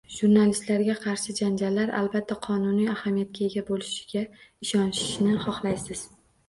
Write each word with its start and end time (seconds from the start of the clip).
Jurnalistlarga 0.11 0.95
qarshi 1.03 1.35
janjallar, 1.39 1.93
albatta, 1.99 2.39
qonuniy 2.47 2.91
ahamiyatga 2.95 3.47
ega 3.51 3.67
bo'lishiga 3.71 4.27
ishonishni 4.69 5.41
xohlaysiz 5.49 6.09